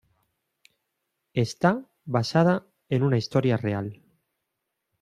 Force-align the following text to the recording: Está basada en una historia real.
Está 1.35 1.85
basada 2.07 2.65
en 2.89 3.03
una 3.03 3.19
historia 3.19 3.55
real. 3.55 4.01